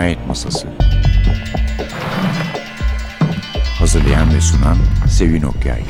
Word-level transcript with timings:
Cinayet 0.00 0.26
Masası 0.26 0.68
Hazırlayan 3.78 4.34
ve 4.34 4.40
sunan 4.40 4.76
Sevin 5.08 5.42
Okyay 5.42 5.82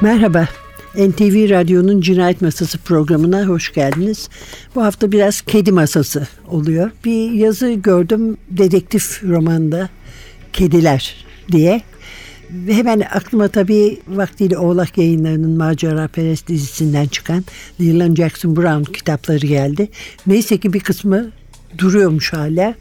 Merhaba. 0.00 0.48
NTV 0.94 1.50
Radyo'nun 1.50 2.00
Cinayet 2.00 2.42
Masası 2.42 2.78
programına 2.78 3.46
hoş 3.46 3.72
geldiniz. 3.72 4.28
Bu 4.74 4.84
hafta 4.84 5.12
biraz 5.12 5.40
kedi 5.40 5.72
masası 5.72 6.28
oluyor. 6.50 6.90
Bir 7.04 7.30
yazı 7.30 7.72
gördüm 7.72 8.36
dedektif 8.50 9.22
romanda 9.24 9.88
Kediler 10.52 11.24
diye. 11.52 11.82
Ve 12.50 12.74
hemen 12.74 13.00
aklıma 13.00 13.48
tabii 13.48 13.98
vaktiyle 14.08 14.58
Oğlak 14.58 14.98
yayınlarının 14.98 15.56
Macera 15.56 16.08
Perest 16.08 16.48
dizisinden 16.48 17.06
çıkan 17.06 17.44
Leland 17.80 18.16
Jackson 18.16 18.56
Brown 18.56 18.92
kitapları 18.92 19.46
geldi. 19.46 19.88
Neyse 20.26 20.58
ki 20.58 20.72
bir 20.72 20.80
kısmı 20.80 21.30
duruyormuş 21.78 22.32
hala. 22.32 22.74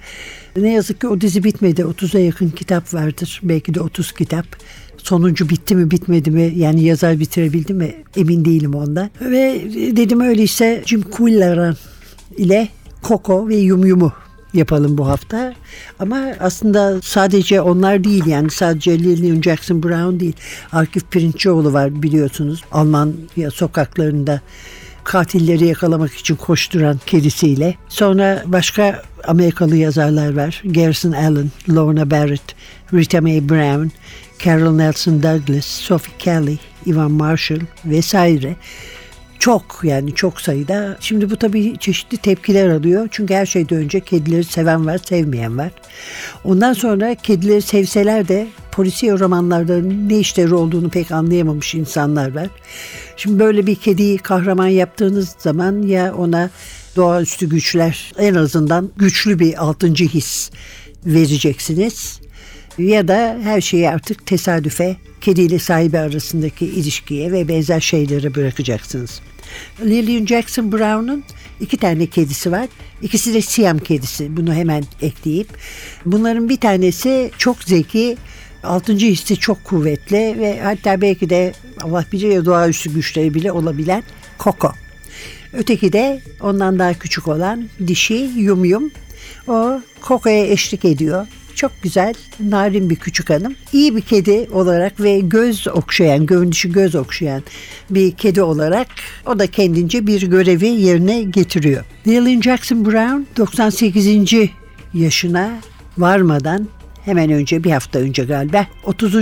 Ne 0.58 0.72
yazık 0.72 1.02
ki 1.02 1.08
o 1.08 1.22
dizi 1.22 1.44
bitmedi. 1.44 1.82
30'a 1.82 2.20
yakın 2.20 2.50
kitap 2.50 2.94
vardır. 2.94 3.42
Belki 3.44 3.74
de 3.74 3.82
30 3.82 4.12
kitap. 4.12 4.46
Sonuncu 4.98 5.50
bitti 5.50 5.76
mi 5.76 5.92
bitmedi 5.92 6.32
mi 6.32 6.54
yani 6.56 6.84
yazar 6.84 7.20
bitirebildi 7.20 7.74
mi 7.74 7.96
emin 8.18 8.46
değilim 8.46 8.76
ondan. 8.76 9.10
Ve 9.22 9.62
dedim 9.96 10.22
öyleyse 10.22 10.84
Jim 10.86 11.02
Quillan 11.02 11.76
ile 12.38 12.70
Coco 13.04 13.48
ve 13.48 13.56
Yum 13.56 13.86
Yum'u 13.86 14.12
yapalım 14.54 14.98
bu 14.98 15.08
hafta. 15.08 15.54
Ama 16.00 16.20
aslında 16.40 17.02
sadece 17.02 17.62
onlar 17.62 18.04
değil 18.04 18.26
yani 18.26 18.50
sadece 18.50 19.00
Lillian 19.00 19.42
Jackson 19.42 19.84
Brown 19.84 20.20
değil. 20.20 20.36
Akif 20.72 21.12
Pirinççioğlu 21.12 21.74
var 21.74 22.04
biliyorsunuz. 22.04 22.64
Alman 22.72 23.14
sokaklarında 23.54 24.42
katilleri 25.04 25.66
yakalamak 25.66 26.14
için 26.14 26.36
koşturan 26.36 27.00
kedisiyle. 27.06 27.76
Sonra 27.90 28.44
başka 28.46 29.02
Amerikalı 29.28 29.76
yazarlar 29.76 30.36
var. 30.36 30.62
Garrison 30.66 31.12
Allen, 31.12 31.52
Lorna 31.70 32.12
Barrett, 32.12 32.56
Rita 32.94 33.22
Mae 33.22 33.50
Brown, 33.50 33.88
Carol 34.46 34.72
Nelson 34.72 35.24
Douglas, 35.24 35.66
Sophie 35.66 36.14
Kelly, 36.20 36.58
Ivan 36.86 37.12
Marshall 37.12 37.60
vesaire. 37.86 38.56
Çok 39.40 39.80
yani 39.84 40.16
çok 40.16 40.42
sayıda. 40.42 40.98
Şimdi 41.00 41.30
bu 41.30 41.36
tabii 41.36 41.78
çeşitli 41.78 42.18
tepkiler 42.18 42.70
alıyor. 42.70 43.08
Çünkü 43.12 43.34
her 43.34 43.46
şeyden 43.46 43.78
önce 43.78 44.00
kedileri 44.00 44.44
seven 44.44 44.86
var, 44.86 44.98
sevmeyen 44.98 45.58
var. 45.58 45.72
Ondan 46.44 46.74
sonra 46.74 47.16
kedileri 47.16 47.62
sevseler 47.62 48.28
de 48.28 48.48
polisiye 48.72 49.20
romanlarda 49.20 49.82
ne 49.82 50.20
işleri 50.20 50.54
olduğunu 50.54 50.90
pek 50.90 51.12
anlayamamış 51.12 51.76
insanlar 51.76 52.36
var. 52.36 52.48
Şimdi 53.18 53.40
böyle 53.40 53.68
bir 53.68 53.76
kediyi 53.76 54.18
kahraman 54.18 54.68
yaptığınız 54.68 55.36
zaman 55.40 55.82
ya 55.82 56.16
ona 56.16 56.50
doğaüstü 56.96 57.50
güçler 57.50 58.14
en 58.18 58.36
azından 58.36 58.92
güçlü 58.98 59.40
bir 59.40 59.64
altıncı 59.64 60.06
his 60.06 60.52
vereceksiniz 61.06 62.20
ya 62.78 63.08
da 63.08 63.40
her 63.44 63.62
şeyi 63.62 63.90
artık 63.90 64.26
tesadüfe, 64.26 64.96
kediyle 65.22 65.60
sahibi 65.60 66.00
arasındaki 66.00 66.66
ilişkiye 66.66 67.32
ve 67.32 67.48
benzer 67.48 67.80
şeylere 67.80 68.36
bırakacaksınız. 68.36 69.22
Lillian 69.82 70.26
Jackson 70.26 70.72
Brown'un 70.72 71.24
iki 71.60 71.78
tane 71.78 72.06
kedisi 72.06 72.52
var. 72.52 72.68
İkisi 73.02 73.34
de 73.34 73.42
Siam 73.42 73.80
kedisi. 73.80 74.38
Bunu 74.38 74.54
hemen 74.54 74.84
ekleyip. 75.02 75.48
Bunların 76.06 76.50
bir 76.50 76.58
tanesi 76.58 77.32
çok 77.38 77.64
zeki, 77.64 78.18
altıncı 78.64 79.06
hissi 79.06 79.38
çok 79.38 79.64
kuvvetli 79.64 80.36
ve 80.40 80.60
hatta 80.62 81.02
belki 81.02 81.30
de 81.30 81.54
Allah 81.82 82.06
bilir 82.12 82.30
ya 82.30 82.46
doğaüstü 82.46 82.94
güçleri 82.94 83.34
bile 83.34 83.52
olabilen 83.52 84.04
Coco. 84.40 84.72
Öteki 85.54 85.94
de 85.94 86.22
ondan 86.42 86.80
daha 86.80 86.94
küçük 86.94 87.28
olan 87.28 87.70
dişi 87.88 88.30
Yum 88.36 88.66
Yum. 88.66 88.92
O 89.48 89.82
Coco'ya 90.08 90.48
eşlik 90.48 90.86
ediyor. 90.86 91.28
Çok 91.56 91.72
güzel, 91.82 92.14
narin 92.40 92.90
bir 92.90 92.96
küçük 92.96 93.30
hanım. 93.30 93.56
İyi 93.74 93.96
bir 93.96 94.02
kedi 94.02 94.48
olarak 94.52 95.00
ve 95.00 95.20
göz 95.20 95.68
okşayan, 95.68 96.26
görünüşü 96.26 96.72
göz 96.72 96.96
okşayan 96.96 97.44
bir 97.90 98.12
kedi 98.12 98.42
olarak 98.42 98.88
o 99.26 99.40
da 99.40 99.48
kendince 99.48 100.08
bir 100.08 100.22
görevi 100.22 100.68
yerine 100.68 101.24
getiriyor. 101.24 101.86
Lillian 102.08 102.42
Jackson 102.42 102.86
Brown 102.86 103.22
98. 103.38 104.34
yaşına 104.94 105.52
varmadan 105.98 106.68
hemen 107.06 107.32
önce 107.32 107.64
bir 107.64 107.72
hafta 107.72 108.00
önce 108.00 108.24
galiba 108.24 108.68
30. 108.84 109.16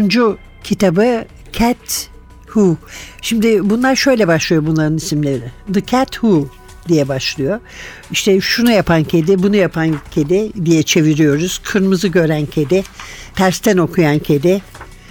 kitabı 0.64 1.26
Cat 1.54 2.10
Who. 2.46 2.78
Şimdi 3.22 3.70
bunlar 3.70 3.96
şöyle 3.96 4.28
başlıyor 4.28 4.66
bunların 4.66 4.98
isimleri. 4.98 5.52
The 5.74 5.86
Cat 5.86 6.12
Who 6.12 6.50
diye 6.88 7.08
başlıyor. 7.08 7.60
İşte 8.12 8.42
şunu 8.42 8.72
yapan 8.72 9.04
kedi, 9.04 9.44
bunu 9.44 9.56
yapan 9.56 9.96
kedi 10.12 10.66
diye 10.66 10.84
çeviriyoruz. 10.84 11.62
Kırmızı 11.64 12.08
gören 12.08 12.46
kedi, 12.46 12.84
tersten 13.36 13.78
okuyan 13.78 14.20
kedi, 14.20 14.62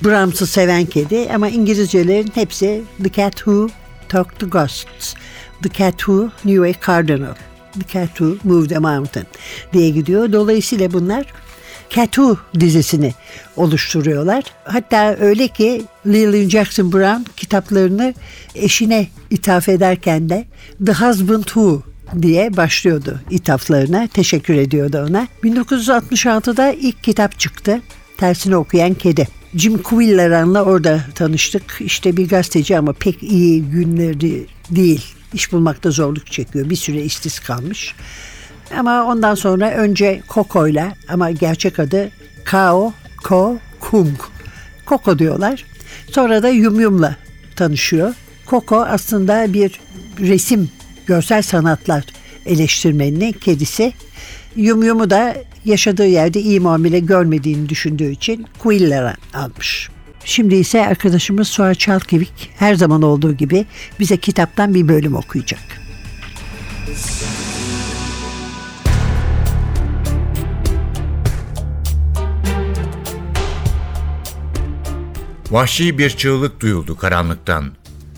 Brahms'ı 0.05 0.47
seven 0.47 0.85
kedi 0.85 1.29
ama 1.35 1.49
İngilizcelerin 1.49 2.31
hepsi 2.35 2.83
The 3.03 3.13
Cat 3.13 3.37
Who 3.37 3.69
Talked 4.09 4.39
to 4.39 4.51
Ghosts. 4.51 5.15
The 5.63 5.69
Cat 5.79 5.99
Who 5.99 6.31
Knew 6.43 6.71
a 6.71 6.87
Cardinal. 6.87 7.35
The 7.73 7.99
Cat 7.99 8.09
Who 8.09 8.37
Moved 8.45 8.71
a 8.71 8.81
Mountain 8.81 9.27
diye 9.73 9.91
gidiyor. 9.91 10.33
Dolayısıyla 10.33 10.93
bunlar 10.93 11.27
Catu 11.95 12.39
dizisini 12.61 13.15
oluşturuyorlar. 13.57 14.45
Hatta 14.65 15.17
öyle 15.21 15.49
ki 15.49 15.83
Lillian 16.07 16.49
Jackson 16.49 16.93
Brown 16.93 17.23
kitaplarını 17.37 18.15
eşine 18.55 19.09
ithaf 19.31 19.69
ederken 19.69 20.29
de 20.29 20.45
The 20.87 20.93
Husband 20.93 21.45
Who 21.45 21.83
diye 22.23 22.57
başlıyordu 22.57 23.21
ithaflarına. 23.31 24.07
Teşekkür 24.07 24.55
ediyordu 24.55 25.07
ona. 25.09 25.29
1966'da 25.45 26.73
ilk 26.73 27.05
kitap 27.05 27.39
çıktı. 27.39 27.81
Tersini 28.19 28.57
okuyan 28.57 28.95
kedi. 28.95 29.29
Jim 29.55 29.83
Quilleran'la 29.83 30.63
orada 30.65 31.05
tanıştık. 31.15 31.79
İşte 31.81 32.17
bir 32.17 32.29
gazeteci 32.29 32.79
ama 32.79 32.93
pek 32.93 33.23
iyi 33.23 33.63
günleri 33.63 34.47
değil. 34.71 35.05
İş 35.35 35.53
bulmakta 35.53 35.91
zorluk 35.91 36.33
çekiyor. 36.33 36.71
Bir 36.71 36.77
süre 36.77 37.03
işsiz 37.03 37.39
kalmış. 37.39 37.95
Ama 38.77 39.05
ondan 39.05 39.35
sonra 39.35 39.71
önce 39.71 40.23
Koko'yla 40.29 40.93
ama 41.09 41.31
gerçek 41.31 41.79
adı 41.79 42.11
Kao 42.45 42.93
Ko 43.25 43.59
Kung. 43.81 44.17
Koko 44.87 45.19
diyorlar. 45.19 45.65
Sonra 46.11 46.43
da 46.43 46.49
Yum 46.49 46.81
Yum'la 46.81 47.17
tanışıyor. 47.57 48.15
Koko 48.47 48.81
aslında 48.81 49.53
bir 49.53 49.81
resim, 50.21 50.71
görsel 51.07 51.43
sanatlar 51.43 52.05
eleştirmeninin 52.47 53.33
kedisi. 53.33 53.93
Yum 54.57 54.83
Yum'u 54.83 55.11
da 55.11 55.37
yaşadığı 55.65 56.07
yerde 56.07 56.41
iyi 56.41 56.61
muamele 56.61 56.99
görmediğini 56.99 57.69
düşündüğü 57.69 58.11
için 58.11 58.47
Quiller'a 58.59 59.15
almış. 59.35 59.89
Şimdi 60.25 60.55
ise 60.55 60.87
arkadaşımız 60.87 61.49
Suat 61.49 61.79
Çalkevik 61.79 62.51
her 62.57 62.75
zaman 62.75 63.03
olduğu 63.03 63.33
gibi 63.33 63.67
bize 64.01 64.17
kitaptan 64.17 64.75
bir 64.75 64.89
bölüm 64.89 65.15
okuyacak. 65.15 65.61
Vahşi 75.55 75.99
bir 75.99 76.11
çığlık 76.11 76.61
duyuldu 76.61 76.97
karanlıktan. 76.97 77.73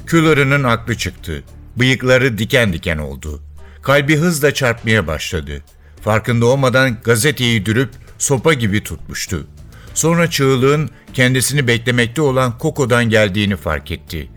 Küllarının 0.06 0.64
aklı 0.64 0.97
çıktı. 0.97 1.42
Bıyıkları 1.76 2.38
diken 2.38 2.72
diken 2.72 2.98
oldu. 2.98 3.42
Kalbi 3.82 4.16
hızla 4.16 4.54
çarpmaya 4.54 5.06
başladı. 5.06 5.62
Farkında 6.00 6.47
olmadan 6.47 6.97
gazeteyi 7.04 7.66
dürüp 7.66 7.91
sopa 8.19 8.52
gibi 8.52 8.82
tutmuştu. 8.82 9.47
Sonra 9.94 10.30
çığlığın 10.30 10.91
kendisini 11.15 11.66
beklemekte 11.66 12.22
olan 12.22 12.59
Koko'dan 12.59 13.04
geldiğini 13.04 13.56
fark 13.56 13.91
etti. 13.91 14.28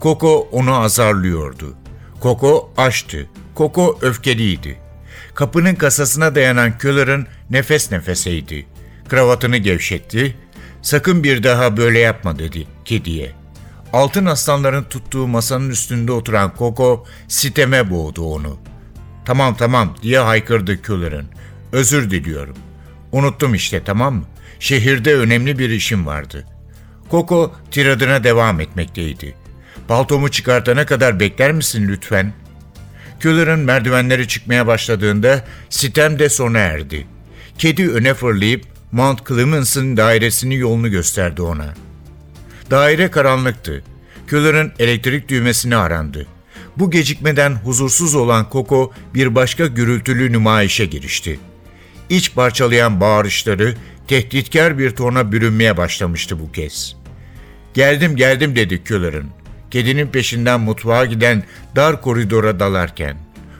Koko 0.00 0.48
onu 0.52 0.74
azarlıyordu. 0.74 1.74
Koko 2.20 2.72
açtı. 2.76 3.26
Koko 3.54 3.98
öfkeliydi. 4.02 4.78
Kapının 5.34 5.74
kasasına 5.74 6.34
dayanan 6.34 6.78
Küller'ın 6.78 7.26
nefes 7.50 7.92
nefeseydi. 7.92 8.66
Kravatını 9.08 9.56
gevşetti, 9.56 10.36
Sakın 10.84 11.24
bir 11.24 11.42
daha 11.42 11.76
böyle 11.76 11.98
yapma 11.98 12.38
dedi 12.38 12.66
kediye. 12.84 13.32
Altın 13.92 14.26
aslanların 14.26 14.84
tuttuğu 14.84 15.26
masanın 15.26 15.70
üstünde 15.70 16.12
oturan 16.12 16.54
Koko 16.54 17.06
siteme 17.28 17.90
boğdu 17.90 18.24
onu. 18.24 18.58
Tamam 19.24 19.54
tamam 19.56 19.96
diye 20.02 20.18
haykırdı 20.18 20.82
Küller'ın. 20.82 21.26
Özür 21.72 22.10
diliyorum. 22.10 22.56
Unuttum 23.12 23.54
işte 23.54 23.82
tamam 23.84 24.14
mı? 24.14 24.24
Şehirde 24.60 25.14
önemli 25.14 25.58
bir 25.58 25.70
işim 25.70 26.06
vardı. 26.06 26.46
Koko 27.08 27.54
tiradına 27.70 28.24
devam 28.24 28.60
etmekteydi. 28.60 29.34
Paltomu 29.88 30.30
çıkartana 30.30 30.86
kadar 30.86 31.20
bekler 31.20 31.52
misin 31.52 31.88
lütfen? 31.88 32.32
Küller'ın 33.20 33.60
merdivenleri 33.60 34.28
çıkmaya 34.28 34.66
başladığında 34.66 35.44
sitem 35.70 36.18
de 36.18 36.28
sona 36.28 36.58
erdi. 36.58 37.06
Kedi 37.58 37.90
öne 37.90 38.14
fırlayıp 38.14 38.73
Mount 38.94 39.28
Clemens'ın 39.28 39.96
dairesini 39.96 40.56
yolunu 40.56 40.90
gösterdi 40.90 41.42
ona. 41.42 41.74
Daire 42.70 43.10
karanlıktı. 43.10 43.82
Küller'ın 44.26 44.72
elektrik 44.78 45.28
düğmesini 45.28 45.76
arandı. 45.76 46.26
Bu 46.76 46.90
gecikmeden 46.90 47.54
huzursuz 47.54 48.14
olan 48.14 48.48
Koko 48.48 48.92
bir 49.14 49.34
başka 49.34 49.66
gürültülü 49.66 50.32
nümayişe 50.32 50.86
girişti. 50.86 51.40
İç 52.08 52.34
parçalayan 52.34 53.00
bağırışları 53.00 53.74
tehditkar 54.08 54.78
bir 54.78 54.90
tona 54.90 55.32
bürünmeye 55.32 55.76
başlamıştı 55.76 56.40
bu 56.40 56.52
kez. 56.52 56.96
Geldim 57.74 58.16
geldim 58.16 58.56
dedi 58.56 58.84
Küller'ın. 58.84 59.26
Kedinin 59.70 60.06
peşinden 60.06 60.60
mutfağa 60.60 61.04
giden 61.04 61.42
dar 61.76 62.02
koridora 62.02 62.60
dalarken. 62.60 63.16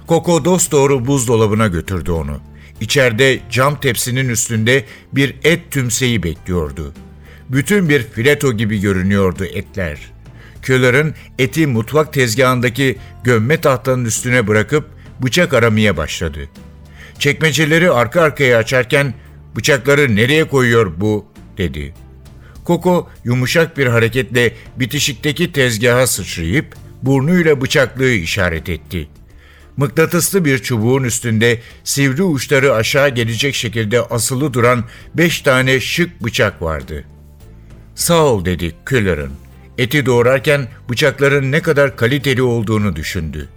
Koko 0.06 0.44
dost 0.44 0.72
doğru 0.72 1.06
buzdolabına 1.06 1.66
götürdü 1.66 2.10
onu. 2.10 2.40
İçeride 2.80 3.40
cam 3.50 3.80
tepsinin 3.80 4.28
üstünde 4.28 4.84
bir 5.12 5.34
et 5.44 5.70
tümseyi 5.70 6.22
bekliyordu. 6.22 6.94
Bütün 7.48 7.88
bir 7.88 8.02
fileto 8.02 8.52
gibi 8.52 8.80
görünüyordu 8.80 9.44
etler. 9.44 9.98
Küller'ın 10.62 11.14
eti 11.38 11.66
mutfak 11.66 12.12
tezgahındaki 12.12 12.96
gömme 13.24 13.60
tahtanın 13.60 14.04
üstüne 14.04 14.46
bırakıp 14.46 14.88
bıçak 15.22 15.54
aramaya 15.54 15.96
başladı. 15.96 16.48
Çekmeceleri 17.18 17.90
arka 17.90 18.22
arkaya 18.22 18.58
açarken 18.58 19.14
bıçakları 19.56 20.16
nereye 20.16 20.44
koyuyor 20.44 20.92
bu 21.00 21.26
dedi. 21.58 21.94
Koko 22.64 23.08
yumuşak 23.24 23.78
bir 23.78 23.86
hareketle 23.86 24.52
bitişikteki 24.76 25.52
tezgaha 25.52 26.06
sıçrayıp 26.06 26.74
burnuyla 27.02 27.60
bıçaklığı 27.60 28.10
işaret 28.10 28.68
etti. 28.68 29.08
Mıknatıslı 29.76 30.44
bir 30.44 30.58
çubuğun 30.58 31.04
üstünde 31.04 31.60
sivri 31.84 32.22
uçları 32.22 32.74
aşağı 32.74 33.08
gelecek 33.08 33.54
şekilde 33.54 34.00
asılı 34.00 34.52
duran 34.54 34.84
beş 35.14 35.40
tane 35.40 35.80
şık 35.80 36.24
bıçak 36.24 36.62
vardı. 36.62 37.04
Sağ 37.94 38.24
ol 38.24 38.44
dedi 38.44 38.74
Küller'ın. 38.86 39.32
Eti 39.78 40.06
doğrarken 40.06 40.68
bıçakların 40.90 41.52
ne 41.52 41.62
kadar 41.62 41.96
kaliteli 41.96 42.42
olduğunu 42.42 42.96
düşündü. 42.96 43.48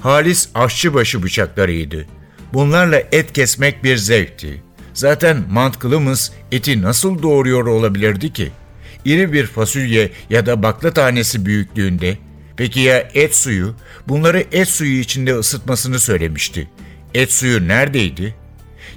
Halis 0.00 0.48
aşçıbaşı 0.54 1.22
bıçaklarıydı. 1.22 2.06
Bunlarla 2.52 3.02
et 3.12 3.32
kesmek 3.32 3.84
bir 3.84 3.96
zevkti. 3.96 4.62
Zaten 4.94 5.44
mantıklımız 5.50 6.32
eti 6.52 6.82
nasıl 6.82 7.22
doğuruyor 7.22 7.66
olabilirdi 7.66 8.32
ki? 8.32 8.50
İri 9.04 9.32
bir 9.32 9.46
fasulye 9.46 10.10
ya 10.30 10.46
da 10.46 10.62
bakla 10.62 10.92
tanesi 10.92 11.46
büyüklüğünde. 11.46 12.18
Peki 12.56 12.80
ya 12.80 13.08
et 13.14 13.36
suyu? 13.36 13.74
Bunları 14.08 14.44
et 14.52 14.68
suyu 14.68 15.00
içinde 15.00 15.34
ısıtmasını 15.34 16.00
söylemişti. 16.00 16.68
Et 17.14 17.32
suyu 17.32 17.68
neredeydi? 17.68 18.34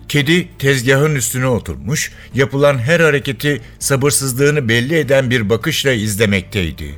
Kedi 0.10 0.58
tezgahın 0.60 1.16
üstüne 1.16 1.48
oturmuş, 1.48 2.12
yapılan 2.34 2.78
her 2.78 3.00
hareketi 3.00 3.62
sabırsızlığını 3.80 4.70
belli 4.70 4.98
eden 4.98 5.30
bir 5.30 5.50
bakışla 5.50 5.92
izlemekteydi. 5.92 6.96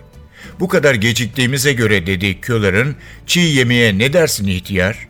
Bu 0.59 0.67
kadar 0.67 0.95
geciktiğimize 0.95 1.73
göre 1.73 2.07
dedi 2.07 2.41
Küller'ın, 2.41 2.95
çiğ 3.25 3.39
yemeğe 3.39 3.97
ne 3.97 4.13
dersin 4.13 4.47
ihtiyar? 4.47 5.07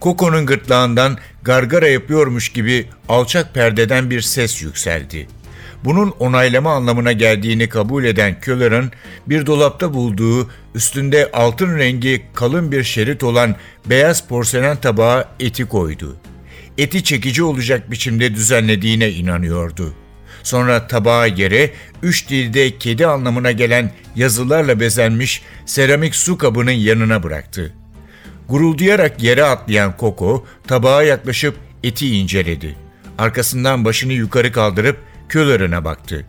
Koko'nun 0.00 0.46
gırtlağından 0.46 1.18
gargara 1.42 1.88
yapıyormuş 1.88 2.48
gibi 2.48 2.86
alçak 3.08 3.54
perdeden 3.54 4.10
bir 4.10 4.20
ses 4.20 4.62
yükseldi. 4.62 5.28
Bunun 5.84 6.10
onaylama 6.18 6.74
anlamına 6.74 7.12
geldiğini 7.12 7.68
kabul 7.68 8.04
eden 8.04 8.40
Küller'ın 8.40 8.92
bir 9.26 9.46
dolapta 9.46 9.94
bulduğu 9.94 10.50
üstünde 10.74 11.30
altın 11.32 11.78
rengi 11.78 12.22
kalın 12.34 12.72
bir 12.72 12.84
şerit 12.84 13.22
olan 13.22 13.56
beyaz 13.86 14.28
porselen 14.28 14.76
tabağa 14.76 15.24
eti 15.40 15.64
koydu. 15.64 16.16
Eti 16.78 17.04
çekici 17.04 17.42
olacak 17.42 17.90
biçimde 17.90 18.34
düzenlediğine 18.34 19.10
inanıyordu. 19.10 19.94
Sonra 20.42 20.86
tabağa 20.86 21.26
yere 21.26 21.70
üç 22.02 22.28
dilde 22.28 22.78
kedi 22.78 23.06
anlamına 23.06 23.52
gelen 23.52 23.90
yazılarla 24.16 24.80
bezenmiş 24.80 25.42
seramik 25.66 26.14
su 26.14 26.38
kabının 26.38 26.70
yanına 26.70 27.22
bıraktı. 27.22 27.72
Guruldayarak 28.48 29.22
yere 29.22 29.44
atlayan 29.44 29.96
Koko 29.96 30.46
tabağa 30.66 31.02
yaklaşıp 31.02 31.56
eti 31.84 32.18
inceledi. 32.18 32.76
Arkasından 33.18 33.84
başını 33.84 34.12
yukarı 34.12 34.52
kaldırıp 34.52 35.07
Küller'ına 35.28 35.84
baktı. 35.84 36.26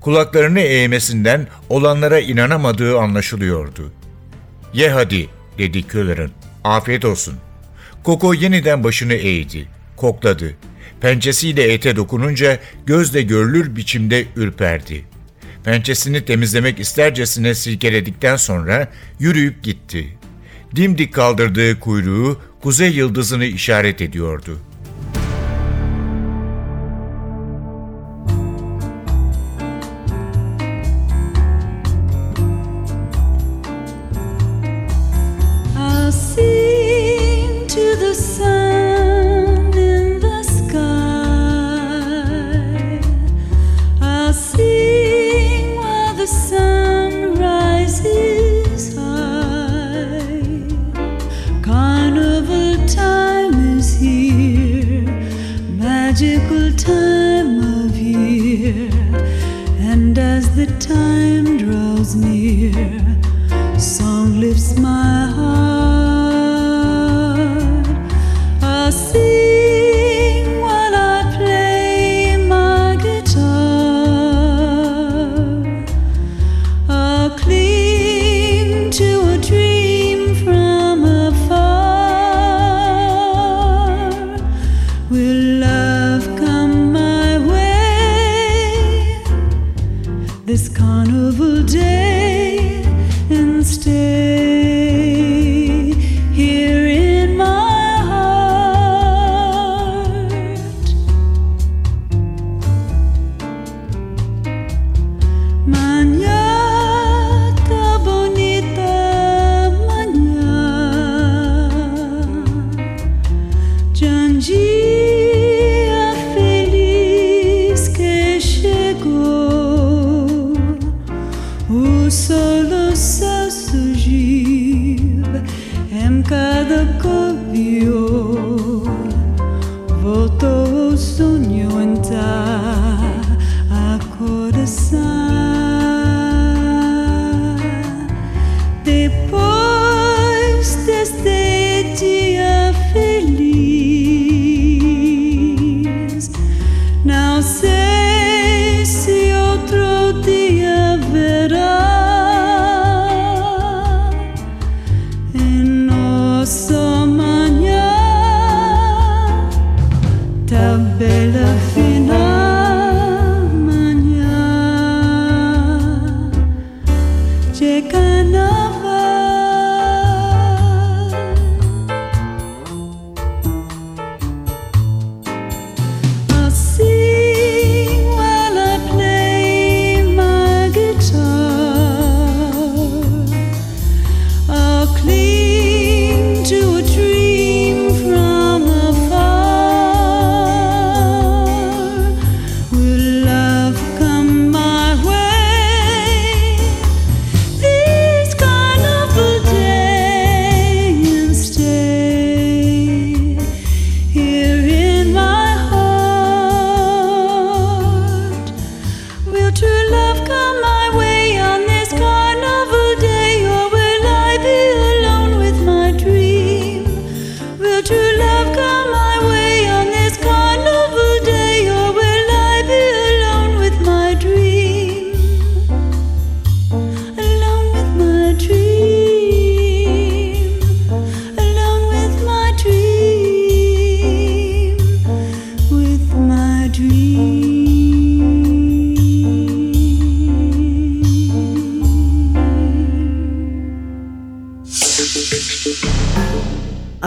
Kulaklarını 0.00 0.60
eğmesinden 0.60 1.46
olanlara 1.68 2.20
inanamadığı 2.20 2.98
anlaşılıyordu. 2.98 3.92
Ye 4.74 4.90
hadi 4.90 5.28
dedi 5.58 5.82
Küller'ın. 5.82 6.30
Afiyet 6.64 7.04
olsun. 7.04 7.34
Koko 8.04 8.34
yeniden 8.34 8.84
başını 8.84 9.14
eğdi. 9.14 9.68
Kokladı. 9.96 10.54
Pençesiyle 11.00 11.72
ete 11.72 11.96
dokununca 11.96 12.58
gözle 12.86 13.22
görülür 13.22 13.76
biçimde 13.76 14.26
ürperdi. 14.36 15.04
Pençesini 15.64 16.24
temizlemek 16.24 16.80
istercesine 16.80 17.54
silkeledikten 17.54 18.36
sonra 18.36 18.88
yürüyüp 19.18 19.62
gitti 19.62 20.16
dimdik 20.76 21.14
kaldırdığı 21.14 21.80
kuyruğu 21.80 22.40
kuzey 22.62 22.90
yıldızını 22.90 23.44
işaret 23.44 24.00
ediyordu. 24.00 24.58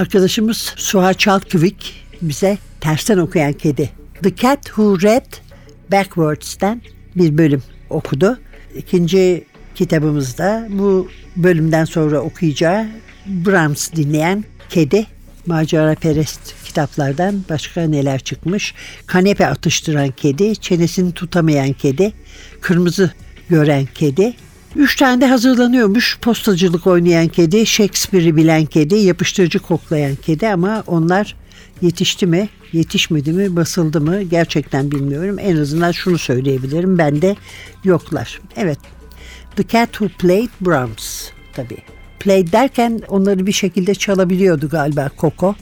Arkadaşımız 0.10 0.74
Suha 0.78 1.14
Çalkıvik 1.14 2.06
bize 2.22 2.58
tersten 2.82 3.18
okuyan 3.18 3.54
kedi. 3.54 3.90
The 4.24 4.36
Cat 4.36 4.66
Who 4.66 5.02
Read 5.02 5.26
Backwards'ten 5.92 6.82
bir 7.16 7.38
bölüm 7.38 7.64
okudu. 7.90 8.40
İkinci 8.76 9.46
kitabımızda 9.76 10.68
bu 10.70 11.08
bölümden 11.36 11.86
sonra 11.86 12.20
okuyacağı 12.20 12.88
Brahms 13.26 13.92
dinleyen 13.92 14.44
kedi 14.70 15.06
macera 15.46 15.96
perest 15.96 16.42
kitaplardan 16.66 17.44
başka 17.50 17.82
neler 17.82 18.20
çıkmış? 18.20 18.74
Kanepe 19.06 19.48
atıştıran 19.48 20.12
kedi, 20.12 20.56
çenesini 20.56 21.12
tutamayan 21.12 21.74
kedi, 21.74 22.14
kırmızı 22.62 23.12
gören 23.50 23.86
kedi. 23.96 24.34
Üç 24.76 24.96
tane 24.96 25.22
de 25.22 25.28
hazırlanıyormuş. 25.28 26.20
Postacılık 26.22 26.88
oynayan 26.88 27.28
kedi, 27.28 27.66
Shakespeare'i 27.66 28.36
bilen 28.36 28.66
kedi, 28.66 28.96
yapıştırıcı 28.96 29.60
koklayan 29.60 30.16
kedi 30.16 30.48
ama 30.48 30.84
onlar 30.88 31.36
yetişti 31.82 32.28
mi, 32.28 32.50
yetişmedi 32.74 33.32
mi, 33.32 33.56
basıldı 33.56 34.02
mı 34.02 34.22
gerçekten 34.22 34.92
bilmiyorum. 34.92 35.38
En 35.40 35.58
azından 35.58 35.92
şunu 35.92 36.18
söyleyebilirim. 36.18 36.98
Bende 36.98 37.36
yoklar. 37.84 38.42
Evet. 38.56 38.80
The 39.56 39.68
Cat 39.68 39.92
Who 39.92 40.08
Played 40.20 40.50
Brahms 40.62 41.30
tabii. 41.54 41.78
Play 42.20 42.52
derken 42.52 43.02
onları 43.08 43.46
bir 43.46 43.52
şekilde 43.52 43.96
çalabiliyordu 43.96 44.70
galiba 44.70 45.10
Coco. 45.18 45.56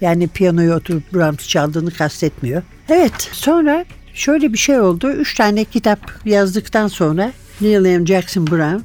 Yani 0.00 0.28
piyanoya 0.28 0.76
oturup 0.76 1.14
Brahms 1.14 1.48
çaldığını 1.48 1.90
kastetmiyor. 1.90 2.62
Evet 2.88 3.28
sonra 3.32 3.84
şöyle 4.14 4.52
bir 4.52 4.58
şey 4.58 4.80
oldu. 4.80 5.10
Üç 5.10 5.34
tane 5.34 5.64
kitap 5.64 6.00
yazdıktan 6.24 6.88
sonra 6.88 7.32
Neil 7.60 7.80
M. 7.80 8.06
Jackson 8.06 8.46
Brown 8.46 8.82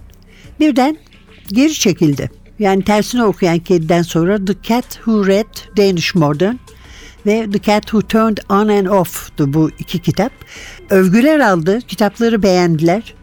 birden 0.59 0.97
geri 1.47 1.73
çekildi. 1.73 2.29
Yani 2.59 2.83
tersine 2.83 3.23
okuyan 3.23 3.59
kediden 3.59 4.01
sonra 4.01 4.45
The 4.45 4.53
Cat 4.63 4.91
Who 4.93 5.27
Read 5.27 5.77
Danish 5.77 6.15
Modern 6.15 6.55
ve 7.25 7.47
The 7.51 7.61
Cat 7.61 7.83
Who 7.83 8.01
Turned 8.01 8.37
On 8.49 8.67
and 8.67 8.85
Off'tu 8.85 9.53
bu 9.53 9.69
iki 9.79 9.99
kitap. 9.99 10.31
Övgüler 10.89 11.39
aldı, 11.39 11.81
kitapları 11.87 12.43
beğendiler. 12.43 13.13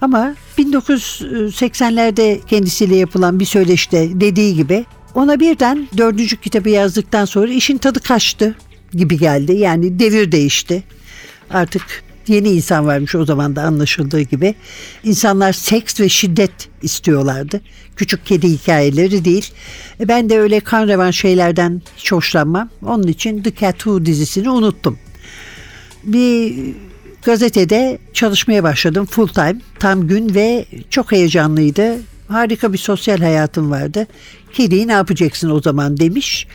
Ama 0.00 0.34
1980'lerde 0.58 2.40
kendisiyle 2.46 2.96
yapılan 2.96 3.40
bir 3.40 3.44
söyleşte 3.44 4.20
dediği 4.20 4.54
gibi 4.54 4.84
ona 5.14 5.40
birden 5.40 5.88
dördüncü 5.96 6.36
kitabı 6.36 6.70
yazdıktan 6.70 7.24
sonra 7.24 7.52
işin 7.52 7.78
tadı 7.78 8.00
kaçtı 8.00 8.54
gibi 8.92 9.18
geldi. 9.18 9.52
Yani 9.52 9.98
devir 9.98 10.32
değişti. 10.32 10.82
Artık 11.50 12.04
yeni 12.28 12.48
insan 12.48 12.86
varmış 12.86 13.14
o 13.14 13.24
zaman 13.24 13.56
da 13.56 13.62
anlaşıldığı 13.62 14.20
gibi. 14.20 14.54
İnsanlar 15.04 15.52
seks 15.52 16.00
ve 16.00 16.08
şiddet 16.08 16.50
istiyorlardı. 16.82 17.60
Küçük 17.96 18.26
kedi 18.26 18.48
hikayeleri 18.48 19.24
değil. 19.24 19.52
E, 20.00 20.08
Ben 20.08 20.30
de 20.30 20.38
öyle 20.38 20.60
kan 20.60 20.88
revan 20.88 21.10
şeylerden 21.10 21.82
hiç 21.96 22.12
hoşlanmam. 22.12 22.68
Onun 22.82 23.06
için 23.06 23.42
The 23.42 23.54
Cat 23.54 23.74
Who 23.74 24.06
dizisini 24.06 24.50
unuttum. 24.50 24.98
Bir 26.04 26.54
gazetede 27.22 27.98
çalışmaya 28.12 28.62
başladım 28.62 29.06
full 29.06 29.28
time, 29.28 29.56
tam 29.78 30.08
gün 30.08 30.34
ve 30.34 30.66
çok 30.90 31.12
heyecanlıydı. 31.12 31.98
Harika 32.28 32.72
bir 32.72 32.78
sosyal 32.78 33.18
hayatım 33.18 33.70
vardı. 33.70 34.06
Kediyi 34.52 34.88
ne 34.88 34.92
yapacaksın 34.92 35.50
o 35.50 35.60
zaman 35.62 35.96
demiş. 35.96 36.46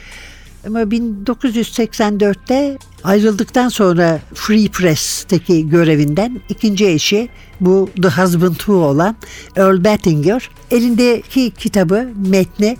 Ama 0.67 0.81
1984'te 0.81 2.77
ayrıldıktan 3.03 3.69
sonra 3.69 4.19
Free 4.33 4.67
Press'teki 4.67 5.69
görevinden 5.69 6.41
ikinci 6.49 6.87
eşi 6.87 7.29
bu 7.61 7.89
The 8.01 8.09
Husband 8.09 8.55
Who 8.55 8.73
olan 8.73 9.15
Earl 9.55 9.83
Bettinger 9.83 10.49
elindeki 10.71 11.51
kitabı 11.51 12.09
metni 12.27 12.77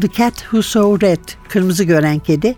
The 0.00 0.08
Cat 0.16 0.34
Who 0.34 0.62
Saw 0.62 1.06
Red 1.06 1.28
Kırmızı 1.48 1.84
Gören 1.84 2.18
Kedi 2.18 2.56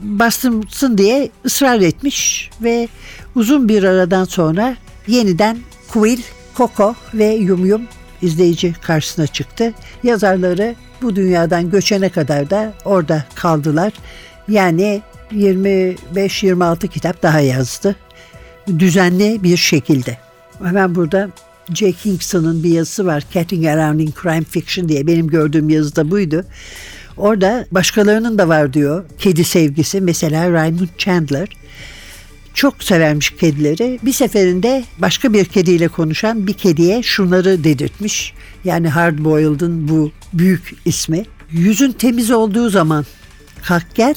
bastırılsın 0.00 0.98
diye 0.98 1.30
ısrar 1.44 1.80
etmiş 1.80 2.50
ve 2.62 2.88
uzun 3.34 3.68
bir 3.68 3.82
aradan 3.82 4.24
sonra 4.24 4.76
yeniden 5.06 5.58
Quill, 5.88 6.20
Coco 6.56 6.94
ve 7.14 7.26
Yum 7.26 7.66
Yum 7.66 7.82
izleyici 8.22 8.74
karşısına 8.82 9.26
çıktı. 9.26 9.74
Yazarları 10.02 10.74
bu 11.02 11.16
dünyadan 11.16 11.70
göçene 11.70 12.08
kadar 12.08 12.50
da 12.50 12.72
orada 12.84 13.24
kaldılar. 13.34 13.92
Yani 14.48 15.02
25-26 15.32 16.88
kitap 16.88 17.22
daha 17.22 17.40
yazdı. 17.40 17.96
Düzenli 18.78 19.42
bir 19.42 19.56
şekilde. 19.56 20.18
Hemen 20.62 20.94
burada 20.94 21.28
J. 21.74 21.92
Kingston'ın 21.92 22.62
bir 22.62 22.70
yazısı 22.70 23.06
var. 23.06 23.24
Catting 23.34 23.66
Around 23.66 24.00
in 24.00 24.14
Crime 24.22 24.44
Fiction 24.44 24.88
diye. 24.88 25.06
Benim 25.06 25.28
gördüğüm 25.28 25.68
yazı 25.68 25.96
da 25.96 26.10
buydu. 26.10 26.44
Orada 27.16 27.66
başkalarının 27.70 28.38
da 28.38 28.48
var 28.48 28.72
diyor. 28.72 29.04
Kedi 29.18 29.44
sevgisi. 29.44 30.00
Mesela 30.00 30.52
Raymond 30.52 30.88
Chandler 30.98 31.48
çok 32.56 32.82
severmiş 32.82 33.30
kedileri. 33.30 33.98
Bir 34.02 34.12
seferinde 34.12 34.84
başka 34.98 35.32
bir 35.32 35.44
kediyle 35.44 35.88
konuşan 35.88 36.46
bir 36.46 36.52
kediye 36.52 37.02
şunları 37.02 37.64
dedirtmiş. 37.64 38.34
Yani 38.64 38.88
Hard 38.88 39.18
Boiled'ın 39.18 39.88
bu 39.88 40.12
büyük 40.32 40.74
ismi. 40.84 41.24
Yüzün 41.50 41.92
temiz 41.92 42.30
olduğu 42.30 42.70
zaman 42.70 43.06
kalk 43.62 43.94
gel. 43.94 44.14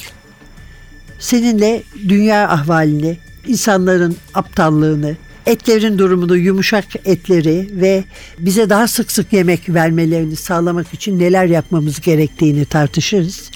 Seninle 1.19 1.83
dünya 2.09 2.49
ahvalini, 2.49 3.17
insanların 3.47 4.15
aptallığını, 4.33 5.17
etlerin 5.45 5.97
durumunu, 5.97 6.37
yumuşak 6.37 6.85
etleri 7.05 7.69
ve 7.71 8.03
bize 8.39 8.69
daha 8.69 8.87
sık 8.87 9.11
sık 9.11 9.33
yemek 9.33 9.69
vermelerini 9.69 10.35
sağlamak 10.35 10.93
için 10.93 11.19
neler 11.19 11.45
yapmamız 11.45 12.01
gerektiğini 12.01 12.65
tartışırız. 12.65 13.51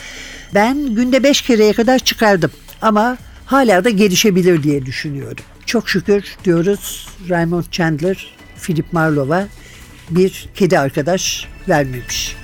Ben 0.54 0.96
günde 0.96 1.24
beş 1.24 1.42
kereye 1.42 1.74
kadar 1.74 2.00
çıkardım 2.00 2.52
ama 2.82 3.18
hala 3.54 3.84
da 3.84 3.90
gelişebilir 3.90 4.64
diye 4.64 4.86
düşünüyorum. 4.86 5.44
Çok 5.66 5.90
şükür 5.90 6.24
diyoruz 6.44 7.10
Raymond 7.30 7.64
Chandler, 7.72 8.36
Philip 8.62 8.94
Marlowe'a 8.94 9.48
bir 10.10 10.50
kedi 10.56 10.80
arkadaş 10.80 11.48
vermemiş. 11.70 12.36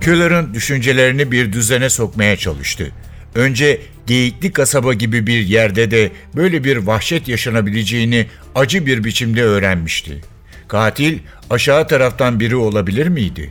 Küller'ın 0.00 0.54
düşüncelerini 0.54 1.32
bir 1.32 1.52
düzene 1.52 1.90
sokmaya 1.90 2.36
çalıştı. 2.36 2.92
Önce 3.34 3.80
Geyikli 4.10 4.52
kasaba 4.52 4.94
gibi 4.94 5.26
bir 5.26 5.46
yerde 5.46 5.90
de 5.90 6.10
böyle 6.36 6.64
bir 6.64 6.76
vahşet 6.76 7.28
yaşanabileceğini 7.28 8.26
acı 8.54 8.86
bir 8.86 9.04
biçimde 9.04 9.42
öğrenmişti. 9.42 10.20
Katil 10.68 11.18
aşağı 11.50 11.88
taraftan 11.88 12.40
biri 12.40 12.56
olabilir 12.56 13.06
miydi? 13.06 13.50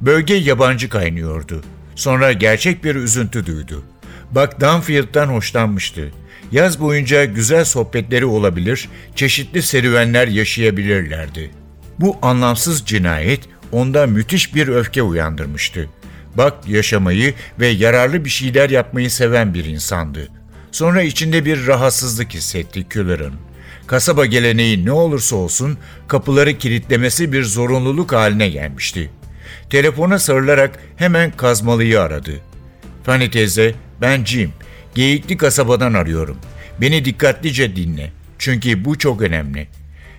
Bölge 0.00 0.34
yabancı 0.34 0.88
kaynıyordu. 0.88 1.64
Sonra 1.94 2.32
gerçek 2.32 2.84
bir 2.84 2.94
üzüntü 2.94 3.46
duydu. 3.46 3.84
Bak 4.30 4.60
Dunfield'dan 4.60 5.26
hoşlanmıştı. 5.26 6.12
Yaz 6.52 6.80
boyunca 6.80 7.24
güzel 7.24 7.64
sohbetleri 7.64 8.24
olabilir, 8.24 8.88
çeşitli 9.14 9.62
serüvenler 9.62 10.28
yaşayabilirlerdi. 10.28 11.50
Bu 11.98 12.16
anlamsız 12.22 12.86
cinayet 12.86 13.40
onda 13.72 14.06
müthiş 14.06 14.54
bir 14.54 14.68
öfke 14.68 15.02
uyandırmıştı. 15.02 15.88
Bak 16.34 16.68
yaşamayı 16.68 17.34
ve 17.60 17.66
yararlı 17.66 18.24
bir 18.24 18.30
şeyler 18.30 18.70
yapmayı 18.70 19.10
seven 19.10 19.54
bir 19.54 19.64
insandı. 19.64 20.28
Sonra 20.72 21.02
içinde 21.02 21.44
bir 21.44 21.66
rahatsızlık 21.66 22.34
hissetti 22.34 22.88
Küller'ın. 22.88 23.34
Kasaba 23.86 24.26
geleneği 24.26 24.84
ne 24.84 24.92
olursa 24.92 25.36
olsun 25.36 25.78
kapıları 26.08 26.58
kilitlemesi 26.58 27.32
bir 27.32 27.44
zorunluluk 27.44 28.12
haline 28.12 28.48
gelmişti. 28.48 29.10
Telefona 29.70 30.18
sarılarak 30.18 30.78
hemen 30.96 31.30
kazmalıyı 31.30 32.00
aradı. 32.00 32.32
Fanny 33.04 33.30
teyze, 33.30 33.74
ben 34.00 34.24
Jim. 34.24 34.52
Geyikli 34.94 35.36
kasabadan 35.36 35.94
arıyorum. 35.94 36.38
Beni 36.80 37.04
dikkatlice 37.04 37.76
dinle. 37.76 38.12
Çünkü 38.38 38.84
bu 38.84 38.98
çok 38.98 39.22
önemli. 39.22 39.68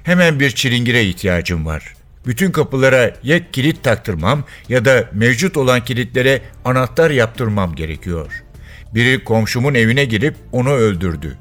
Hemen 0.04 0.40
bir 0.40 0.52
çilingire 0.52 1.04
ihtiyacım 1.06 1.66
var. 1.66 1.94
Bütün 2.26 2.52
kapılara 2.52 3.16
ya 3.24 3.52
kilit 3.52 3.84
taktırmam 3.84 4.44
ya 4.70 4.86
da 4.86 5.10
mevcut 5.14 5.58
olan 5.58 5.86
kilitlere 5.86 6.42
anahtar 6.66 7.12
yaptırmam 7.12 7.76
gerekiyor. 7.76 8.44
Biri 8.94 9.24
komşumun 9.24 9.74
evine 9.74 10.06
girip 10.06 10.36
onu 10.52 10.72
öldürdü. 10.72 11.38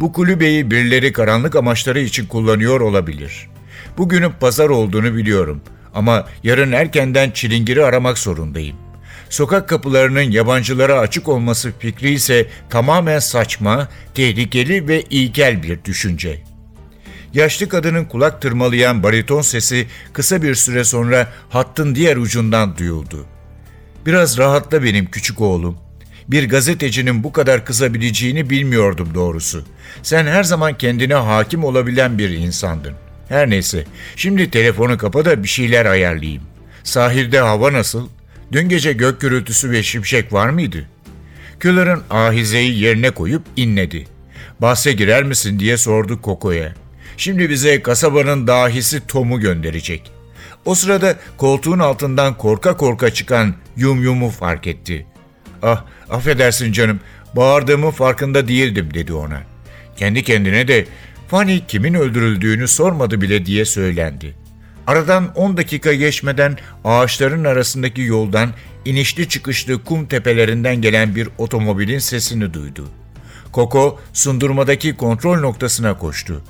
Bu 0.00 0.12
kulübeyi 0.12 0.70
birileri 0.70 1.12
karanlık 1.12 1.56
amaçları 1.56 2.00
için 2.00 2.26
kullanıyor 2.26 2.80
olabilir. 2.80 3.48
Bugünün 3.98 4.32
pazar 4.40 4.68
olduğunu 4.68 5.16
biliyorum 5.16 5.60
ama 5.94 6.26
yarın 6.42 6.72
erkenden 6.72 7.30
çilingiri 7.30 7.84
aramak 7.84 8.18
zorundayım. 8.18 8.76
Sokak 9.30 9.68
kapılarının 9.68 10.30
yabancılara 10.30 10.98
açık 10.98 11.28
olması 11.28 11.72
fikri 11.78 12.10
ise 12.10 12.46
tamamen 12.70 13.18
saçma, 13.18 13.88
tehlikeli 14.14 14.88
ve 14.88 15.02
ilkel 15.02 15.62
bir 15.62 15.84
düşünce. 15.84 16.51
Yaşlı 17.34 17.68
kadının 17.68 18.04
kulak 18.04 18.42
tırmalayan 18.42 19.02
bariton 19.02 19.42
sesi 19.42 19.86
kısa 20.12 20.42
bir 20.42 20.54
süre 20.54 20.84
sonra 20.84 21.32
hattın 21.50 21.94
diğer 21.94 22.16
ucundan 22.16 22.76
duyuldu. 22.76 23.26
Biraz 24.06 24.38
rahatla 24.38 24.84
benim 24.84 25.06
küçük 25.06 25.40
oğlum. 25.40 25.78
Bir 26.28 26.48
gazetecinin 26.48 27.24
bu 27.24 27.32
kadar 27.32 27.64
kızabileceğini 27.64 28.50
bilmiyordum 28.50 29.08
doğrusu. 29.14 29.64
Sen 30.02 30.26
her 30.26 30.44
zaman 30.44 30.78
kendine 30.78 31.14
hakim 31.14 31.64
olabilen 31.64 32.18
bir 32.18 32.30
insandın. 32.30 32.92
Her 33.28 33.50
neyse, 33.50 33.84
şimdi 34.16 34.50
telefonu 34.50 34.98
kapa 34.98 35.24
da 35.24 35.42
bir 35.42 35.48
şeyler 35.48 35.86
ayarlayayım. 35.86 36.42
Sahilde 36.84 37.40
hava 37.40 37.72
nasıl? 37.72 38.08
Dün 38.52 38.68
gece 38.68 38.92
gök 38.92 39.20
gürültüsü 39.20 39.70
ve 39.70 39.82
şimşek 39.82 40.32
var 40.32 40.48
mıydı? 40.48 40.88
Küller'ın 41.60 42.02
ahizeyi 42.10 42.78
yerine 42.78 43.10
koyup 43.10 43.42
inledi. 43.56 44.06
Bahse 44.60 44.92
girer 44.92 45.22
misin 45.22 45.58
diye 45.58 45.76
sordu 45.76 46.22
Koko'ya. 46.22 46.74
Şimdi 47.16 47.50
bize 47.50 47.82
kasabanın 47.82 48.46
dahisi 48.46 49.06
Tom'u 49.06 49.40
gönderecek. 49.40 50.12
O 50.64 50.74
sırada 50.74 51.16
koltuğun 51.36 51.78
altından 51.78 52.38
korka 52.38 52.76
korka 52.76 53.10
çıkan 53.10 53.54
Yum 53.76 54.02
Yum'u 54.02 54.30
fark 54.30 54.66
etti. 54.66 55.06
Ah 55.62 55.84
affedersin 56.10 56.72
canım 56.72 57.00
bağırdığımın 57.36 57.90
farkında 57.90 58.48
değildim 58.48 58.94
dedi 58.94 59.12
ona. 59.12 59.42
Kendi 59.96 60.22
kendine 60.22 60.68
de 60.68 60.86
Fanny 61.28 61.60
kimin 61.68 61.94
öldürüldüğünü 61.94 62.68
sormadı 62.68 63.20
bile 63.20 63.46
diye 63.46 63.64
söylendi. 63.64 64.34
Aradan 64.86 65.32
10 65.34 65.56
dakika 65.56 65.92
geçmeden 65.92 66.58
ağaçların 66.84 67.44
arasındaki 67.44 68.02
yoldan 68.02 68.50
inişli 68.84 69.28
çıkışlı 69.28 69.84
kum 69.84 70.06
tepelerinden 70.06 70.76
gelen 70.76 71.14
bir 71.14 71.28
otomobilin 71.38 71.98
sesini 71.98 72.54
duydu. 72.54 72.88
Koko 73.52 74.00
sundurmadaki 74.12 74.96
kontrol 74.96 75.40
noktasına 75.40 75.98
koştu. 75.98 76.42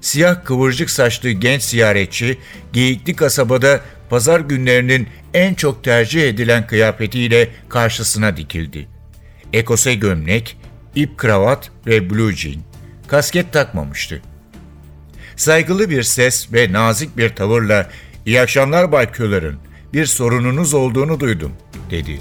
Siyah 0.00 0.44
kıvırcık 0.44 0.90
saçlı 0.90 1.30
genç 1.30 1.62
ziyaretçi 1.62 2.38
Geyikli 2.72 3.16
kasabada 3.16 3.80
pazar 4.10 4.40
günlerinin 4.40 5.08
en 5.34 5.54
çok 5.54 5.84
tercih 5.84 6.28
edilen 6.28 6.66
kıyafetiyle 6.66 7.48
karşısına 7.68 8.36
dikildi. 8.36 8.88
Ekose 9.52 9.94
gömlek, 9.94 10.56
ip 10.94 11.18
kravat 11.18 11.70
ve 11.86 12.10
blue 12.10 12.36
jean. 12.36 12.62
Kasket 13.08 13.52
takmamıştı. 13.52 14.22
Saygılı 15.36 15.90
bir 15.90 16.02
ses 16.02 16.52
ve 16.52 16.72
nazik 16.72 17.16
bir 17.16 17.28
tavırla 17.28 17.90
"İyi 18.26 18.40
akşamlar 18.40 18.92
Bay 18.92 19.12
Küller'ın. 19.12 19.58
Bir 19.92 20.06
sorununuz 20.06 20.74
olduğunu 20.74 21.20
duydum." 21.20 21.52
dedi. 21.90 22.20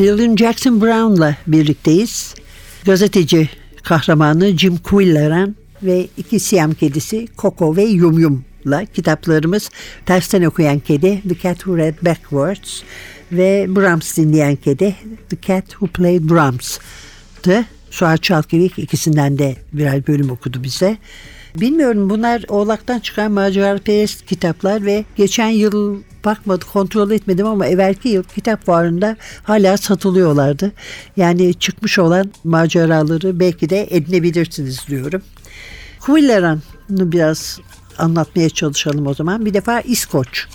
Lyndon 0.00 0.36
Jackson 0.36 0.80
Brown'la 0.80 1.36
birlikteyiz. 1.46 2.34
Gazeteci 2.84 3.48
kahramanı 3.82 4.58
Jim 4.58 4.76
Quilleran 4.76 5.56
ve 5.82 6.08
iki 6.16 6.40
siyam 6.40 6.74
kedisi 6.74 7.28
Coco 7.38 7.76
ve 7.76 7.82
Yum 7.82 8.18
Yum'la 8.18 8.84
kitaplarımız 8.84 9.70
Tersten 10.06 10.42
Okuyan 10.42 10.78
Kedi 10.78 11.22
The 11.28 11.38
Cat 11.42 11.56
Who 11.56 11.76
Read 11.76 11.94
Backwards 12.04 12.82
ve 13.32 13.66
Brahms 13.68 14.16
dinleyen 14.16 14.56
kedi 14.56 14.96
The 15.30 15.36
Cat 15.46 15.68
Who 15.68 15.86
Played 15.86 16.30
Brahms'tı. 16.30 17.64
Suat 17.90 18.22
Çalkevik 18.22 18.78
ikisinden 18.78 19.38
de 19.38 19.56
birer 19.72 20.06
bölüm 20.06 20.30
okudu 20.30 20.62
bize. 20.62 20.96
Bilmiyorum 21.56 22.10
bunlar 22.10 22.44
Oğlak'tan 22.48 22.98
çıkan 22.98 23.32
maceraperest 23.32 24.26
kitaplar 24.26 24.86
ve 24.86 25.04
geçen 25.16 25.48
yıl 25.48 26.02
bakmadı 26.24 26.64
kontrol 26.72 27.10
etmedim 27.10 27.46
ama 27.46 27.66
evvelki 27.66 28.08
yıl 28.08 28.22
kitap 28.22 28.66
fuarında 28.66 29.16
hala 29.42 29.76
satılıyorlardı. 29.76 30.72
Yani 31.16 31.54
çıkmış 31.54 31.98
olan 31.98 32.30
maceraları 32.44 33.40
belki 33.40 33.70
de 33.70 33.86
edinebilirsiniz 33.90 34.86
diyorum. 34.88 35.22
Quilleran 36.00 36.62
biraz 36.88 37.60
anlatmaya 37.98 38.50
çalışalım 38.50 39.06
o 39.06 39.14
zaman. 39.14 39.46
Bir 39.46 39.54
defa 39.54 39.80
İskoç. 39.80 40.46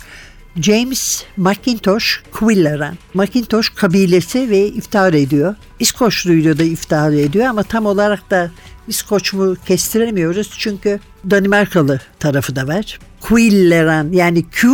James 0.60 1.24
McIntosh 1.36 2.22
Quilleran. 2.32 2.94
McIntosh 3.14 3.68
kabilesi 3.68 4.50
ve 4.50 4.66
iftihar 4.66 5.14
ediyor. 5.14 5.54
İskoçluyla 5.80 6.58
da 6.58 6.62
iftihar 6.62 7.12
ediyor 7.12 7.46
ama 7.46 7.62
tam 7.62 7.86
olarak 7.86 8.30
da 8.30 8.50
İskoç 8.88 9.32
mu 9.32 9.56
kestiremiyoruz 9.66 10.50
çünkü 10.58 11.00
Danimarkalı 11.30 12.00
tarafı 12.18 12.56
da 12.56 12.66
var. 12.66 12.98
Quilleran 13.20 14.12
yani 14.12 14.44
Q 14.50 14.68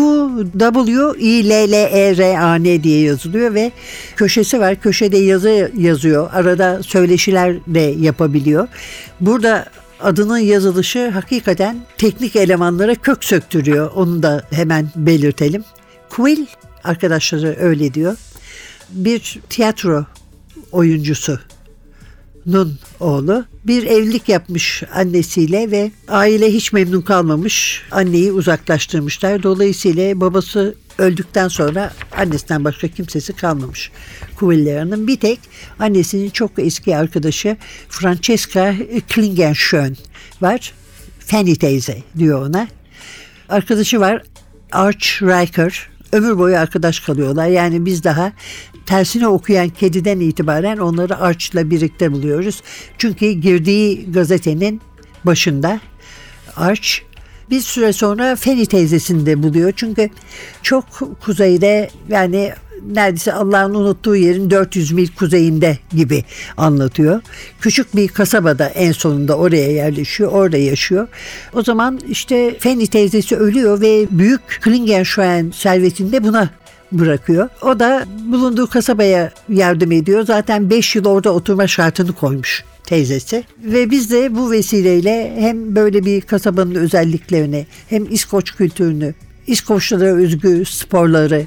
W 0.58 1.18
I 1.18 1.48
L 1.48 1.50
L 1.50 1.72
E 1.72 2.16
R 2.16 2.38
A 2.38 2.54
N 2.54 2.82
diye 2.82 3.00
yazılıyor 3.00 3.54
ve 3.54 3.72
köşesi 4.16 4.60
var. 4.60 4.80
Köşede 4.80 5.16
yazı 5.16 5.70
yazıyor. 5.78 6.30
Arada 6.32 6.82
söyleşiler 6.82 7.56
de 7.66 7.80
yapabiliyor. 7.80 8.68
Burada 9.20 9.66
adının 10.00 10.38
yazılışı 10.38 11.08
hakikaten 11.08 11.76
teknik 11.98 12.36
elemanlara 12.36 12.94
kök 12.94 13.24
söktürüyor. 13.24 13.90
Onu 13.94 14.22
da 14.22 14.42
hemen 14.50 14.88
belirtelim. 14.96 15.64
Quill 16.10 16.46
arkadaşları 16.84 17.56
öyle 17.60 17.94
diyor. 17.94 18.16
Bir 18.90 19.40
tiyatro 19.48 20.06
oyuncusu 20.72 21.38
Nun 22.46 22.78
oğlu 23.00 23.44
bir 23.64 23.86
evlilik 23.86 24.28
yapmış 24.28 24.82
annesiyle 24.94 25.70
ve 25.70 25.90
aile 26.08 26.52
hiç 26.52 26.72
memnun 26.72 27.00
kalmamış. 27.00 27.82
Anneyi 27.90 28.32
uzaklaştırmışlar. 28.32 29.42
Dolayısıyla 29.42 30.20
babası 30.20 30.74
öldükten 30.98 31.48
sonra 31.48 31.92
annesinden 32.16 32.64
başka 32.64 32.88
kimsesi 32.88 33.32
kalmamış 33.32 33.90
Kuvilleran'ın. 34.36 35.06
Bir 35.06 35.16
tek 35.16 35.40
annesinin 35.78 36.30
çok 36.30 36.50
eski 36.58 36.96
arkadaşı 36.96 37.56
Francesca 37.88 38.74
Klingenschön 39.08 39.96
var. 40.40 40.72
Fanny 41.18 41.54
teyze 41.54 41.98
diyor 42.18 42.48
ona. 42.48 42.68
Arkadaşı 43.48 44.00
var 44.00 44.22
Arch 44.72 45.22
Riker. 45.22 45.88
Ömür 46.12 46.38
boyu 46.38 46.56
arkadaş 46.56 47.00
kalıyorlar. 47.00 47.46
Yani 47.46 47.86
biz 47.86 48.04
daha 48.04 48.32
tersine 48.86 49.28
okuyan 49.28 49.68
kediden 49.68 50.20
itibaren 50.20 50.78
onları 50.78 51.18
Arch'la 51.18 51.70
birlikte 51.70 52.12
buluyoruz. 52.12 52.62
Çünkü 52.98 53.30
girdiği 53.30 54.12
gazetenin 54.12 54.80
başında 55.24 55.80
Arch 56.56 56.88
bir 57.50 57.60
süre 57.60 57.92
sonra 57.92 58.36
Fanny 58.36 58.66
teyzesini 58.66 59.26
de 59.26 59.42
buluyor. 59.42 59.72
Çünkü 59.76 60.10
çok 60.62 60.84
kuzeyde 61.20 61.90
yani 62.08 62.52
neredeyse 62.90 63.32
Allah'ın 63.32 63.74
unuttuğu 63.74 64.16
yerin 64.16 64.50
400 64.50 64.92
mil 64.92 65.08
kuzeyinde 65.08 65.78
gibi 65.92 66.24
anlatıyor. 66.56 67.20
Küçük 67.60 67.96
bir 67.96 68.08
kasabada 68.08 68.66
en 68.66 68.92
sonunda 68.92 69.36
oraya 69.36 69.72
yerleşiyor, 69.72 70.32
orada 70.32 70.56
yaşıyor. 70.56 71.08
O 71.54 71.62
zaman 71.62 72.00
işte 72.08 72.58
Fanny 72.58 72.86
teyzesi 72.86 73.36
ölüyor 73.36 73.80
ve 73.80 74.06
büyük 74.10 74.40
Klingenschwein 74.62 75.50
servetini 75.50 76.12
de 76.12 76.24
buna 76.24 76.50
bırakıyor. 76.92 77.48
O 77.62 77.78
da 77.78 78.06
bulunduğu 78.26 78.66
kasabaya 78.66 79.30
yardım 79.48 79.92
ediyor. 79.92 80.26
Zaten 80.26 80.70
5 80.70 80.96
yıl 80.96 81.04
orada 81.04 81.34
oturma 81.34 81.66
şartını 81.66 82.12
koymuş 82.12 82.64
teyzesi. 82.84 83.44
Ve 83.64 83.90
biz 83.90 84.10
de 84.10 84.36
bu 84.36 84.50
vesileyle 84.50 85.32
hem 85.38 85.76
böyle 85.76 86.04
bir 86.04 86.20
kasabanın 86.20 86.74
özelliklerini 86.74 87.66
hem 87.88 88.12
İskoç 88.12 88.54
kültürünü, 88.54 89.14
İskoçlara 89.46 90.04
özgü 90.04 90.64
sporları, 90.64 91.46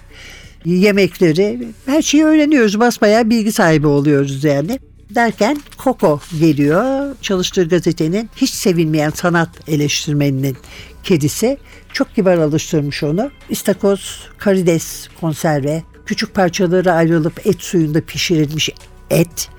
yemekleri 0.66 1.68
her 1.86 2.02
şeyi 2.02 2.26
öğreniyoruz. 2.26 2.80
Basbayağı 2.80 3.30
bilgi 3.30 3.52
sahibi 3.52 3.88
oluyoruz 3.88 4.44
yani. 4.44 4.80
Derken 5.10 5.58
Coco 5.84 6.20
geliyor. 6.40 7.16
Çalıştığı 7.22 7.68
gazetenin 7.68 8.30
hiç 8.36 8.50
sevilmeyen 8.50 9.10
sanat 9.10 9.50
eleştirmeninin 9.68 10.58
kedisi. 11.04 11.58
Çok 11.94 12.16
kibar 12.16 12.38
alıştırmış 12.38 13.04
onu. 13.04 13.32
İstakoz, 13.50 14.30
karides 14.38 15.08
konserve, 15.22 15.84
küçük 16.06 16.34
parçaları 16.34 16.92
ayrılıp 16.92 17.48
et 17.48 17.62
suyunda 17.62 18.02
pişirilmiş 18.02 18.70
et, 19.10 19.50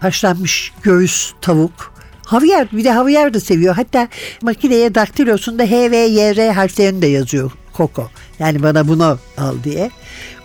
haşlanmış 0.00 0.72
göğüs 0.82 1.32
tavuk, 1.40 1.90
Havyar 2.30 2.68
bir 2.72 2.84
de 2.84 2.90
havyar 2.90 3.34
da 3.34 3.40
seviyor. 3.40 3.74
Hatta 3.74 4.08
makineye 4.42 4.94
daktilosunda 4.94 5.62
H, 5.62 5.90
V, 5.90 5.96
Y, 5.96 6.36
R 6.36 6.52
harflerini 6.52 7.02
de 7.02 7.06
yazıyor 7.06 7.52
Coco. 7.76 8.10
Yani 8.38 8.62
bana 8.62 8.88
bunu 8.88 9.18
al 9.38 9.54
diye. 9.64 9.90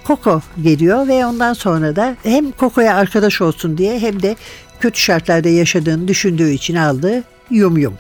Coco 0.08 0.42
geliyor 0.64 1.08
ve 1.08 1.26
ondan 1.26 1.54
sonra 1.54 1.96
da 1.96 2.16
hem 2.24 2.52
Coco'ya 2.60 2.96
arkadaş 2.96 3.42
olsun 3.42 3.78
diye 3.78 4.00
hem 4.00 4.22
de 4.22 4.36
kötü 4.80 5.00
şartlarda 5.00 5.50
yaşadığını 5.50 6.08
düşündüğü 6.08 6.50
için 6.50 6.76
aldığı 6.76 7.24
Yum 7.50 7.78
Yum. 7.78 7.94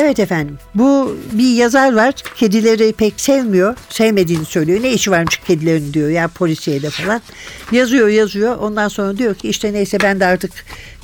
Evet 0.00 0.18
efendim. 0.18 0.58
Bu 0.74 1.16
bir 1.32 1.54
yazar 1.54 1.92
var. 1.94 2.14
Kedileri 2.36 2.92
pek 2.92 3.20
sevmiyor. 3.20 3.76
Sevmediğini 3.88 4.44
söylüyor. 4.44 4.82
Ne 4.82 4.92
işi 4.92 5.10
varmış 5.10 5.36
kedilerin 5.36 5.92
diyor 5.92 6.08
ya 6.08 6.28
polisiye 6.28 6.80
falan. 6.80 7.20
Yazıyor 7.72 8.08
yazıyor. 8.08 8.56
Ondan 8.56 8.88
sonra 8.88 9.18
diyor 9.18 9.34
ki 9.34 9.48
işte 9.48 9.72
neyse 9.72 9.98
ben 10.02 10.20
de 10.20 10.26
artık 10.26 10.52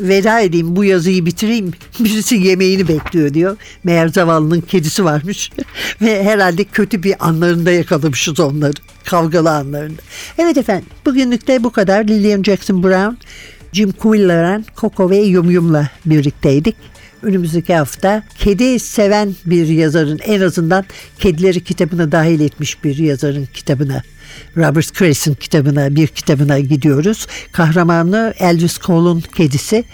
veda 0.01 0.41
edeyim. 0.41 0.77
Bu 0.77 0.85
yazıyı 0.85 1.27
bitireyim. 1.27 1.73
Birisi 2.01 2.35
yemeğini 2.35 2.89
bekliyor 2.89 3.35
diyor. 3.35 3.57
Meğer 3.85 4.09
zavallının 4.09 4.61
kedisi 4.61 5.05
varmış. 5.05 5.51
Ve 6.03 6.25
herhalde 6.25 6.65
kötü 6.65 7.03
bir 7.03 7.27
anlarında 7.29 7.71
yakalamışız 7.71 8.41
onları. 8.41 8.73
Kavgalı 9.05 9.51
anlarında. 9.51 10.03
Evet 10.39 10.57
efendim. 10.57 10.87
Bugünlük 11.07 11.49
de 11.49 11.65
bu 11.65 11.71
kadar. 11.71 12.05
Lillian 12.05 12.43
Jackson 12.43 12.83
Brown 12.83 13.15
Jim 13.73 13.93
Quillen, 13.93 14.65
Coco 14.77 15.11
ve 15.11 15.17
Yum 15.17 15.51
Yum'la 15.51 15.89
birlikteydik 16.07 16.77
önümüzdeki 17.23 17.75
hafta 17.75 18.23
kedi 18.39 18.81
seven 18.81 19.35
bir 19.47 19.69
yazarın 19.69 20.19
en 20.25 20.41
azından 20.41 20.85
kedileri 21.19 21.65
kitabına 21.65 22.13
dahil 22.13 22.41
etmiş 22.41 22.85
bir 22.85 22.97
yazarın 22.97 23.49
kitabına 23.55 24.03
Robert 24.57 24.95
Crane'in 24.95 25.35
kitabına 25.35 25.97
bir 25.97 26.07
kitabına 26.07 26.59
gidiyoruz. 26.59 27.27
Kahramanı 27.53 28.35
Elvis 28.39 28.79
Cole'un 28.79 29.21
kedisi. 29.21 29.85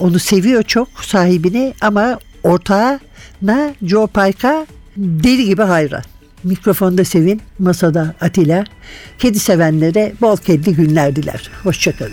Onu 0.00 0.18
seviyor 0.18 0.62
çok 0.62 0.88
sahibini 1.02 1.74
ama 1.80 2.18
ortağına 2.42 3.74
Joe 3.82 4.06
Pike'a 4.06 4.66
deli 4.96 5.44
gibi 5.44 5.62
hayran. 5.62 6.02
Mikrofonda 6.44 7.04
Sevin, 7.04 7.40
masada 7.58 8.14
Atilla. 8.20 8.64
Kedi 9.18 9.38
sevenlere 9.38 10.12
bol 10.20 10.36
kedili 10.36 10.76
günler 10.76 11.16
diler. 11.16 11.50
Hoşçakalın. 11.62 12.12